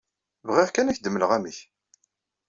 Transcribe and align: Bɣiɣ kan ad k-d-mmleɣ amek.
Bɣiɣ 0.47 0.69
kan 0.71 0.89
ad 0.91 0.95
k-d-mmleɣ 0.97 1.31
amek. 1.37 1.57